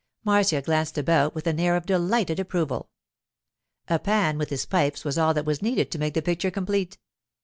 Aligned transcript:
Marcia 0.23 0.63
glanced 0.63 0.97
about 0.97 1.35
with 1.35 1.45
an 1.45 1.59
air 1.59 1.75
of 1.75 1.85
delighted 1.85 2.39
approval. 2.39 2.89
A 3.87 3.99
Pan 3.99 4.39
with 4.39 4.49
his 4.49 4.65
pipes 4.65 5.05
was 5.05 5.15
all 5.19 5.35
that 5.35 5.45
was 5.45 5.61
needed 5.61 5.91
to 5.91 5.99
make 5.99 6.15
the 6.15 6.23
picture 6.23 6.49
complete. 6.49 6.97